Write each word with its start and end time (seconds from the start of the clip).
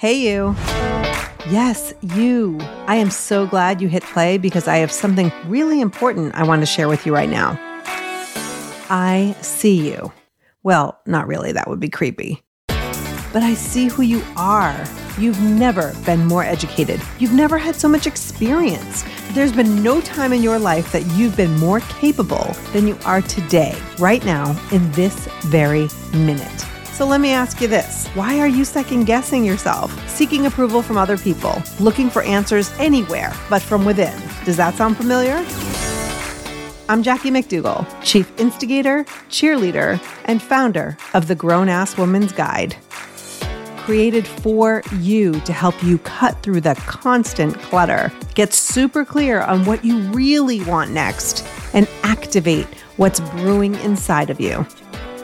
Hey, 0.00 0.30
you. 0.30 0.56
Yes, 1.50 1.92
you. 2.00 2.56
I 2.86 2.96
am 2.96 3.10
so 3.10 3.46
glad 3.46 3.82
you 3.82 3.88
hit 3.88 4.02
play 4.02 4.38
because 4.38 4.66
I 4.66 4.78
have 4.78 4.90
something 4.90 5.30
really 5.44 5.82
important 5.82 6.34
I 6.34 6.42
want 6.42 6.62
to 6.62 6.66
share 6.66 6.88
with 6.88 7.04
you 7.04 7.14
right 7.14 7.28
now. 7.28 7.50
I 8.88 9.36
see 9.42 9.90
you. 9.90 10.10
Well, 10.62 10.98
not 11.04 11.26
really, 11.26 11.52
that 11.52 11.68
would 11.68 11.80
be 11.80 11.90
creepy. 11.90 12.42
But 12.66 13.42
I 13.42 13.52
see 13.52 13.88
who 13.88 14.00
you 14.00 14.22
are. 14.38 14.86
You've 15.18 15.42
never 15.42 15.92
been 16.06 16.24
more 16.24 16.44
educated. 16.44 16.98
You've 17.18 17.34
never 17.34 17.58
had 17.58 17.76
so 17.76 17.86
much 17.86 18.06
experience. 18.06 19.04
There's 19.32 19.52
been 19.52 19.82
no 19.82 20.00
time 20.00 20.32
in 20.32 20.42
your 20.42 20.58
life 20.58 20.90
that 20.92 21.04
you've 21.08 21.36
been 21.36 21.54
more 21.58 21.80
capable 21.80 22.56
than 22.72 22.88
you 22.88 22.96
are 23.04 23.20
today, 23.20 23.78
right 23.98 24.24
now, 24.24 24.58
in 24.72 24.90
this 24.92 25.26
very 25.42 25.90
minute. 26.14 26.64
So 27.00 27.06
let 27.06 27.22
me 27.22 27.30
ask 27.30 27.62
you 27.62 27.66
this 27.66 28.08
Why 28.08 28.40
are 28.40 28.46
you 28.46 28.62
second 28.62 29.06
guessing 29.06 29.42
yourself, 29.42 29.90
seeking 30.06 30.44
approval 30.44 30.82
from 30.82 30.98
other 30.98 31.16
people, 31.16 31.62
looking 31.80 32.10
for 32.10 32.20
answers 32.20 32.70
anywhere 32.78 33.32
but 33.48 33.62
from 33.62 33.86
within? 33.86 34.12
Does 34.44 34.58
that 34.58 34.74
sound 34.74 34.98
familiar? 34.98 35.42
I'm 36.90 37.02
Jackie 37.02 37.30
McDougall, 37.30 37.86
Chief 38.04 38.30
Instigator, 38.38 39.04
Cheerleader, 39.30 39.98
and 40.26 40.42
founder 40.42 40.98
of 41.14 41.26
the 41.26 41.34
Grown 41.34 41.70
Ass 41.70 41.96
Woman's 41.96 42.32
Guide. 42.32 42.76
Created 43.78 44.26
for 44.26 44.82
you 44.98 45.40
to 45.40 45.54
help 45.54 45.82
you 45.82 45.96
cut 46.00 46.42
through 46.42 46.60
the 46.60 46.74
constant 46.86 47.58
clutter, 47.60 48.12
get 48.34 48.52
super 48.52 49.06
clear 49.06 49.40
on 49.40 49.64
what 49.64 49.82
you 49.86 50.00
really 50.10 50.62
want 50.64 50.90
next, 50.90 51.46
and 51.72 51.88
activate 52.02 52.66
what's 52.98 53.20
brewing 53.20 53.74
inside 53.76 54.28
of 54.28 54.38
you. 54.38 54.66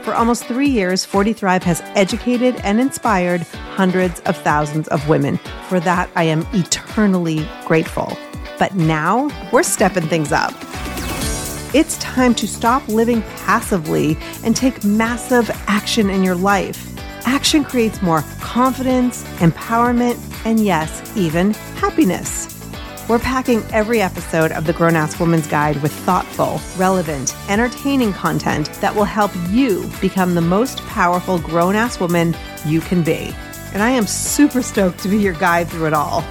For 0.07 0.15
almost 0.15 0.45
three 0.45 0.69
years, 0.69 1.05
40 1.05 1.33
Thrive 1.33 1.65
has 1.65 1.81
educated 1.97 2.55
and 2.63 2.79
inspired 2.79 3.41
hundreds 3.75 4.21
of 4.21 4.37
thousands 4.37 4.87
of 4.87 5.09
women. 5.09 5.39
For 5.69 5.81
that, 5.81 6.09
I 6.15 6.23
am 6.23 6.47
eternally 6.53 7.45
grateful. 7.65 8.17
But 8.57 8.77
now 8.77 9.29
we're 9.53 9.65
stepping 9.65 10.07
things 10.07 10.31
up. 10.31 10.55
It's 11.75 11.99
time 11.99 12.37
to 12.37 12.47
stop 12.47 12.87
living 12.87 13.21
passively 13.23 14.17
and 14.45 14.55
take 14.55 14.85
massive 14.85 15.51
action 15.67 16.09
in 16.09 16.23
your 16.23 16.37
life. 16.37 16.97
Action 17.27 17.65
creates 17.65 18.01
more 18.01 18.23
confidence, 18.41 19.25
empowerment, 19.41 20.23
and 20.47 20.65
yes, 20.65 21.17
even 21.17 21.53
happiness. 21.83 22.46
We're 23.09 23.21
packing 23.21 23.63
every 23.71 24.01
episode 24.01 24.51
of 24.51 24.67
the 24.67 24.73
Grown 24.73 24.97
Ass 24.97 25.21
Woman's 25.21 25.47
Guide 25.47 25.81
with 25.81 25.93
thoughtful, 25.93 26.61
relevant, 26.77 27.37
entertaining 27.49 28.13
content 28.13 28.69
that 28.81 28.97
will 28.97 29.05
help 29.05 29.31
you 29.49 29.89
become 30.01 30.35
the 30.35 30.41
most 30.41 30.81
powerful 30.87 31.39
grown 31.39 31.77
ass 31.77 32.01
woman 32.01 32.35
you 32.65 32.81
can 32.81 33.05
be. 33.05 33.33
And 33.73 33.81
I 33.81 33.91
am 33.91 34.09
super 34.09 34.61
stoked 34.61 34.99
to 35.05 35.09
be 35.09 35.19
your 35.19 35.35
guide 35.35 35.69
through 35.69 35.87
it 35.87 35.93
all. 35.93 36.23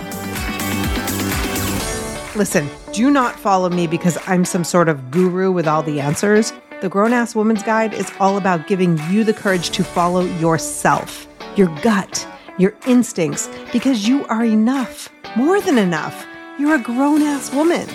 Listen, 2.35 2.69
do 2.91 3.09
not 3.09 3.39
follow 3.39 3.69
me 3.69 3.87
because 3.87 4.17
I'm 4.27 4.43
some 4.43 4.65
sort 4.65 4.89
of 4.89 5.11
guru 5.11 5.53
with 5.53 5.69
all 5.69 5.81
the 5.81 6.01
answers. 6.01 6.51
The 6.81 6.89
Grown 6.89 7.13
Ass 7.13 7.35
Woman's 7.35 7.63
Guide 7.63 7.93
is 7.93 8.11
all 8.19 8.35
about 8.35 8.67
giving 8.67 8.99
you 9.09 9.23
the 9.23 9.33
courage 9.33 9.69
to 9.69 9.83
follow 9.85 10.25
yourself, 10.25 11.25
your 11.55 11.73
gut, 11.81 12.27
your 12.57 12.75
instincts, 12.85 13.49
because 13.71 14.05
you 14.05 14.25
are 14.25 14.43
enough, 14.43 15.07
more 15.37 15.61
than 15.61 15.77
enough. 15.77 16.27
You're 16.57 16.75
a 16.75 16.81
grown 16.81 17.21
ass 17.21 17.53
woman. 17.53 17.87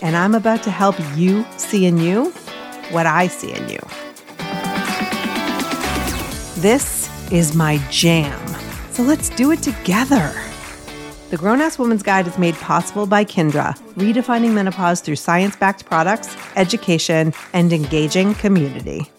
And 0.00 0.16
I'm 0.16 0.34
about 0.34 0.64
to 0.64 0.70
help 0.72 0.96
you 1.16 1.46
see 1.56 1.86
in 1.86 1.98
you 1.98 2.30
what 2.90 3.06
I 3.06 3.28
see 3.28 3.52
in 3.52 3.68
you. 3.68 3.78
This 6.60 7.08
is 7.30 7.54
my 7.54 7.78
jam. 7.90 8.40
So 8.90 9.04
let's 9.04 9.28
do 9.30 9.52
it 9.52 9.62
together. 9.62 10.34
The 11.30 11.36
Grown 11.36 11.60
Ass 11.60 11.78
Woman's 11.78 12.02
Guide 12.02 12.26
is 12.26 12.36
made 12.38 12.56
possible 12.56 13.06
by 13.06 13.24
Kindra, 13.24 13.78
redefining 13.94 14.52
menopause 14.52 15.00
through 15.00 15.16
science 15.16 15.56
backed 15.56 15.86
products, 15.86 16.36
education, 16.56 17.32
and 17.52 17.72
engaging 17.72 18.34
community. 18.34 19.10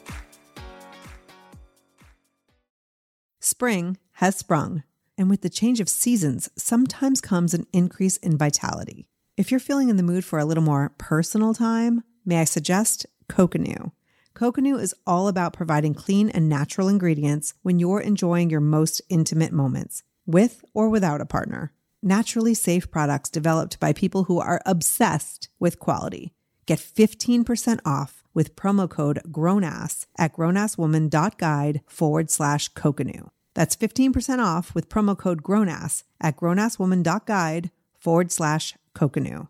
Spring 3.40 3.98
has 4.14 4.36
sprung. 4.38 4.84
And 5.18 5.30
with 5.30 5.42
the 5.42 5.50
change 5.50 5.80
of 5.80 5.90
seasons, 5.90 6.50
sometimes 6.58 7.22
comes 7.22 7.54
an 7.54 7.68
increase 7.72 8.18
in 8.18 8.38
vitality. 8.38 9.08
If 9.38 9.52
you're 9.52 9.60
feeling 9.60 9.90
in 9.90 9.98
the 9.98 10.04
mood 10.04 10.26
for 10.26 10.40
a 10.40 10.46
little 10.46 10.64
more 10.64 10.94
personal 10.98 11.54
time, 11.54 12.04
may 12.26 12.40
I 12.40 12.44
suggest 12.44 13.06
Coconu? 13.30 13.92
Coconu 14.36 14.80
is 14.80 14.96
all 15.06 15.28
about 15.28 15.54
providing 15.54 15.94
clean 15.94 16.30
and 16.30 16.50
natural 16.50 16.88
ingredients 16.88 17.54
when 17.62 17.78
you're 17.78 18.02
enjoying 18.02 18.50
your 18.50 18.60
most 18.60 19.02
intimate 19.10 19.52
moments, 19.52 20.02
with 20.26 20.66
or 20.74 20.90
without 20.90 21.22
a 21.22 21.26
partner. 21.26 21.72
Naturally 22.02 22.54
safe 22.54 22.90
products 22.90 23.30
developed 23.30 23.80
by 23.80 23.94
people 23.94 24.26
who 24.26 24.40
are 24.40 24.62
obsessed 24.66 25.50
with 25.60 25.80
quality. 25.80 26.34
Get 26.66 26.80
15% 26.80 27.80
off 27.86 28.24
with 28.34 28.56
promo 28.56 28.90
code 28.90 29.22
GROWNASS 29.32 30.08
at 30.18 30.36
grownasswoman.guide 30.36 31.82
forward 31.88 32.32
slash 32.32 32.72
Coconu. 32.74 33.30
That's 33.54 33.76
15% 33.76 34.40
off 34.40 34.74
with 34.74 34.90
promo 34.90 35.18
code 35.18 35.44
GROWNASS 35.44 36.04
at 36.20 36.38
grownasswoman.guide 36.38 37.72
forward 38.00 38.32
slash 38.32 38.76
Coconu. 38.96 39.48